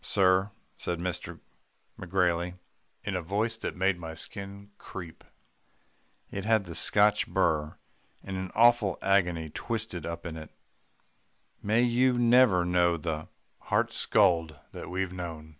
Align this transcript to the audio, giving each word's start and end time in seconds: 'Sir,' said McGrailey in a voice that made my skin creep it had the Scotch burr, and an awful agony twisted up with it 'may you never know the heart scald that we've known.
'Sir,' 0.00 0.50
said 0.76 0.98
McGrailey 0.98 2.58
in 3.04 3.14
a 3.14 3.22
voice 3.22 3.56
that 3.58 3.76
made 3.76 3.96
my 3.96 4.12
skin 4.16 4.72
creep 4.76 5.22
it 6.32 6.44
had 6.44 6.64
the 6.64 6.74
Scotch 6.74 7.28
burr, 7.28 7.76
and 8.24 8.36
an 8.36 8.50
awful 8.56 8.98
agony 9.00 9.50
twisted 9.50 10.04
up 10.04 10.24
with 10.24 10.36
it 10.36 10.50
'may 11.62 11.82
you 11.82 12.18
never 12.18 12.64
know 12.64 12.96
the 12.96 13.28
heart 13.70 13.92
scald 13.92 14.58
that 14.72 14.90
we've 14.90 15.12
known. 15.12 15.58